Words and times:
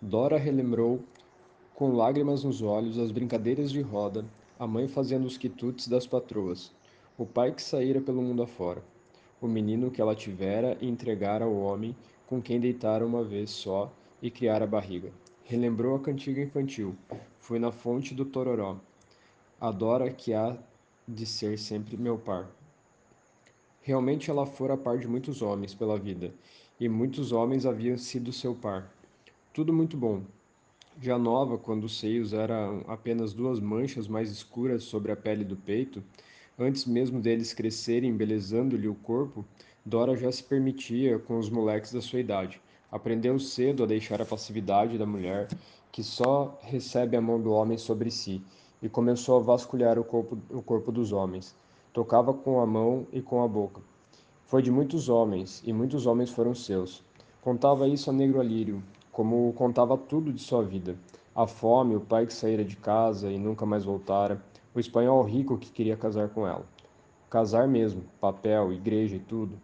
Dora 0.00 0.36
relembrou, 0.36 1.00
com 1.74 1.94
lágrimas 1.94 2.44
nos 2.44 2.60
olhos, 2.60 2.98
as 2.98 3.10
brincadeiras 3.10 3.72
de 3.72 3.80
roda, 3.80 4.26
a 4.58 4.66
mãe 4.66 4.86
fazendo 4.86 5.24
os 5.24 5.38
quitutes 5.38 5.88
das 5.88 6.06
patroas, 6.06 6.70
o 7.16 7.24
pai 7.24 7.50
que 7.50 7.62
saíra 7.62 7.98
pelo 7.98 8.20
mundo 8.20 8.42
afora, 8.42 8.84
o 9.40 9.48
menino 9.48 9.90
que 9.90 10.00
ela 10.00 10.14
tivera 10.14 10.76
e 10.82 10.86
entregara 10.86 11.46
ao 11.46 11.54
homem 11.54 11.96
com 12.26 12.42
quem 12.42 12.60
deitara 12.60 13.06
uma 13.06 13.24
vez 13.24 13.48
só 13.48 13.90
e 14.20 14.30
criara 14.30 14.64
a 14.64 14.68
barriga. 14.68 15.10
Relembrou 15.44 15.96
a 15.96 16.00
cantiga 16.00 16.42
infantil, 16.42 16.94
foi 17.38 17.58
na 17.58 17.72
fonte 17.72 18.14
do 18.14 18.26
tororó, 18.26 18.76
a 19.58 19.70
Dora 19.70 20.10
que 20.10 20.34
há 20.34 20.58
de 21.08 21.24
ser 21.24 21.58
sempre 21.58 21.96
meu 21.96 22.18
par. 22.18 22.50
Realmente 23.80 24.30
ela 24.30 24.44
fora 24.44 24.76
par 24.76 24.98
de 24.98 25.08
muitos 25.08 25.40
homens 25.40 25.72
pela 25.72 25.98
vida, 25.98 26.34
e 26.78 26.86
muitos 26.86 27.32
homens 27.32 27.64
haviam 27.64 27.96
sido 27.96 28.30
seu 28.30 28.54
par. 28.54 28.92
Tudo 29.56 29.72
muito 29.72 29.96
bom. 29.96 30.20
Já 31.00 31.18
nova, 31.18 31.56
quando 31.56 31.84
os 31.84 31.98
seios 31.98 32.34
eram 32.34 32.84
apenas 32.86 33.32
duas 33.32 33.58
manchas 33.58 34.06
mais 34.06 34.30
escuras 34.30 34.82
sobre 34.82 35.10
a 35.10 35.16
pele 35.16 35.44
do 35.44 35.56
peito, 35.56 36.04
antes 36.58 36.84
mesmo 36.84 37.22
deles 37.22 37.54
crescerem 37.54 38.10
embelezando-lhe 38.10 38.86
o 38.86 38.94
corpo, 38.94 39.46
Dora 39.82 40.14
já 40.14 40.30
se 40.30 40.44
permitia 40.44 41.18
com 41.18 41.38
os 41.38 41.48
moleques 41.48 41.90
da 41.90 42.02
sua 42.02 42.20
idade. 42.20 42.60
Aprendeu 42.92 43.38
cedo 43.38 43.82
a 43.82 43.86
deixar 43.86 44.20
a 44.20 44.26
passividade 44.26 44.98
da 44.98 45.06
mulher, 45.06 45.48
que 45.90 46.04
só 46.04 46.60
recebe 46.60 47.16
a 47.16 47.20
mão 47.22 47.40
do 47.40 47.50
homem 47.50 47.78
sobre 47.78 48.10
si, 48.10 48.42
e 48.82 48.90
começou 48.90 49.38
a 49.38 49.42
vasculhar 49.42 49.98
o 49.98 50.04
corpo, 50.04 50.36
o 50.50 50.60
corpo 50.60 50.92
dos 50.92 51.12
homens 51.12 51.56
tocava 51.94 52.34
com 52.34 52.60
a 52.60 52.66
mão 52.66 53.06
e 53.10 53.22
com 53.22 53.42
a 53.42 53.48
boca. 53.48 53.80
Foi 54.44 54.60
de 54.60 54.70
muitos 54.70 55.08
homens, 55.08 55.62
e 55.64 55.72
muitos 55.72 56.04
homens 56.04 56.28
foram 56.28 56.54
seus. 56.54 57.02
Contava 57.40 57.88
isso 57.88 58.10
a 58.10 58.12
Negro 58.12 58.38
Alírio, 58.38 58.82
como 59.16 59.50
contava 59.54 59.96
tudo 59.96 60.30
de 60.30 60.42
sua 60.42 60.62
vida. 60.62 60.94
A 61.34 61.46
fome, 61.46 61.96
o 61.96 62.00
pai 62.00 62.26
que 62.26 62.34
saíra 62.34 62.62
de 62.62 62.76
casa 62.76 63.32
e 63.32 63.38
nunca 63.38 63.64
mais 63.64 63.82
voltara, 63.82 64.44
o 64.74 64.78
espanhol 64.78 65.22
rico 65.22 65.56
que 65.56 65.70
queria 65.70 65.96
casar 65.96 66.28
com 66.28 66.46
ela. 66.46 66.66
Casar 67.30 67.66
mesmo, 67.66 68.02
papel, 68.20 68.74
igreja 68.74 69.16
e 69.16 69.18
tudo. 69.18 69.58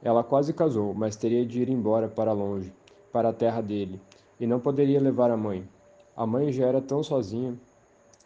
Ela 0.00 0.22
quase 0.22 0.52
casou, 0.52 0.94
mas 0.94 1.16
teria 1.16 1.44
de 1.44 1.60
ir 1.60 1.68
embora 1.68 2.06
para 2.06 2.32
longe, 2.32 2.72
para 3.12 3.30
a 3.30 3.32
terra 3.32 3.60
dele, 3.60 4.00
e 4.38 4.46
não 4.46 4.60
poderia 4.60 5.00
levar 5.00 5.28
a 5.28 5.36
mãe. 5.36 5.68
A 6.16 6.24
mãe 6.24 6.52
já 6.52 6.64
era 6.64 6.80
tão 6.80 7.02
sozinha. 7.02 7.58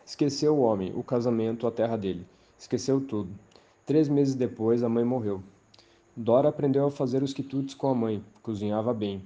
Esqueceu 0.05 0.55
o 0.55 0.61
homem, 0.61 0.93
o 0.95 1.03
casamento, 1.03 1.67
a 1.67 1.71
terra 1.71 1.97
dele. 1.97 2.27
Esqueceu 2.59 3.01
tudo. 3.01 3.31
Três 3.87 4.07
meses 4.07 4.35
depois, 4.35 4.83
a 4.83 4.89
mãe 4.91 5.03
morreu. 5.03 5.43
Dora 6.15 6.51
aprendeu 6.51 6.85
a 6.85 6.91
fazer 6.91 7.23
os 7.23 7.33
quitutes 7.33 7.75
com 7.75 7.89
a 7.89 7.95
mãe, 7.95 8.23
cozinhava 8.43 8.93
bem. 8.93 9.25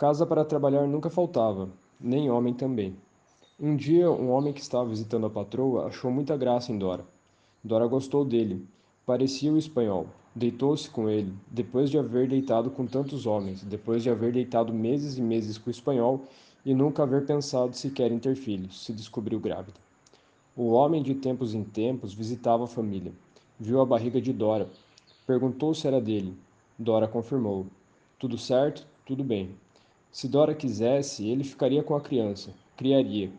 Casa 0.00 0.24
para 0.24 0.46
trabalhar 0.46 0.86
nunca 0.88 1.10
faltava, 1.10 1.68
nem 2.00 2.30
homem 2.30 2.54
também. 2.54 2.96
Um 3.60 3.76
dia, 3.76 4.10
um 4.10 4.30
homem 4.30 4.50
que 4.50 4.62
estava 4.62 4.88
visitando 4.88 5.26
a 5.26 5.30
patroa 5.30 5.88
achou 5.88 6.10
muita 6.10 6.38
graça 6.38 6.72
em 6.72 6.78
Dora. 6.78 7.04
Dora 7.62 7.86
gostou 7.86 8.24
dele. 8.24 8.66
Parecia 9.04 9.52
o 9.52 9.58
espanhol. 9.58 10.06
Deitou-se 10.34 10.88
com 10.88 11.10
ele, 11.10 11.34
depois 11.50 11.90
de 11.90 11.98
haver 11.98 12.26
deitado 12.26 12.70
com 12.70 12.86
tantos 12.86 13.26
homens, 13.26 13.62
depois 13.62 14.02
de 14.02 14.08
haver 14.08 14.32
deitado 14.32 14.72
meses 14.72 15.18
e 15.18 15.20
meses 15.20 15.58
com 15.58 15.68
o 15.68 15.70
espanhol 15.70 16.22
e 16.64 16.72
nunca 16.72 17.02
haver 17.02 17.26
pensado 17.26 17.76
sequer 17.76 18.10
em 18.10 18.18
ter 18.18 18.36
filhos, 18.36 18.82
se 18.82 18.94
descobriu 18.94 19.38
grávida. 19.38 19.78
O 20.56 20.70
homem, 20.70 21.02
de 21.02 21.14
tempos 21.14 21.52
em 21.52 21.62
tempos, 21.62 22.14
visitava 22.14 22.64
a 22.64 22.66
família. 22.66 23.12
Viu 23.58 23.82
a 23.82 23.84
barriga 23.84 24.18
de 24.18 24.32
Dora. 24.32 24.66
Perguntou 25.26 25.74
se 25.74 25.86
era 25.86 26.00
dele. 26.00 26.34
Dora 26.78 27.06
confirmou. 27.06 27.66
Tudo 28.18 28.38
certo? 28.38 28.86
Tudo 29.04 29.22
bem. 29.22 29.54
Se 30.12 30.26
Dora 30.26 30.56
quisesse, 30.56 31.28
ele 31.28 31.44
ficaria 31.44 31.84
com 31.84 31.94
a 31.94 32.00
criança. 32.00 32.52
Criaria. 32.76 33.30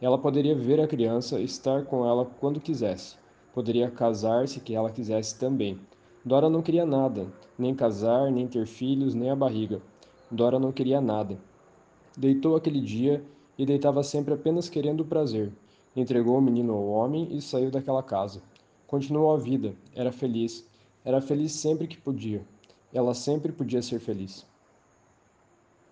Ela 0.00 0.16
poderia 0.16 0.54
ver 0.54 0.80
a 0.80 0.86
criança, 0.86 1.40
estar 1.40 1.84
com 1.86 2.06
ela 2.06 2.24
quando 2.24 2.60
quisesse. 2.60 3.16
Poderia 3.52 3.90
casar-se 3.90 4.60
que 4.60 4.72
ela 4.72 4.92
quisesse 4.92 5.36
também. 5.36 5.80
Dora 6.24 6.48
não 6.48 6.62
queria 6.62 6.86
nada, 6.86 7.26
nem 7.58 7.74
casar, 7.74 8.30
nem 8.30 8.46
ter 8.46 8.64
filhos, 8.64 9.12
nem 9.12 9.28
a 9.28 9.34
barriga. 9.34 9.82
Dora 10.30 10.60
não 10.60 10.70
queria 10.70 11.00
nada. 11.00 11.36
Deitou 12.16 12.54
aquele 12.54 12.80
dia 12.80 13.24
e 13.58 13.66
deitava 13.66 14.04
sempre 14.04 14.32
apenas 14.32 14.68
querendo 14.68 15.00
o 15.00 15.06
prazer. 15.06 15.52
Entregou 15.96 16.38
o 16.38 16.42
menino 16.42 16.74
ao 16.74 16.86
homem 16.86 17.26
e 17.36 17.42
saiu 17.42 17.72
daquela 17.72 18.04
casa. 18.04 18.40
Continuou 18.86 19.32
a 19.32 19.36
vida, 19.36 19.74
era 19.96 20.12
feliz. 20.12 20.64
Era 21.04 21.20
feliz 21.20 21.52
sempre 21.52 21.88
que 21.88 21.98
podia. 21.98 22.46
Ela 22.92 23.14
sempre 23.14 23.50
podia 23.50 23.82
ser 23.82 23.98
feliz. 23.98 24.46